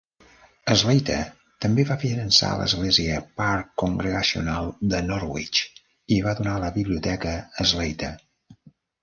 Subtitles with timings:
[0.81, 1.17] Slater
[1.65, 5.63] també va finançar l'església Park Congregational de Norwich
[6.17, 7.37] i va donar la Biblioteca
[7.75, 8.13] Slater.